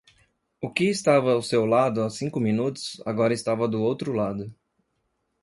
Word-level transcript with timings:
O 0.59 0.67
que 0.73 0.85
estava 0.85 1.31
ao 1.31 1.43
seu 1.43 1.63
lado 1.63 2.01
há 2.01 2.09
cinco 2.09 2.39
minutos 2.39 2.99
agora 3.05 3.35
estava 3.35 3.67
do 3.67 3.83
outro 3.83 4.11
lado. 4.13 4.51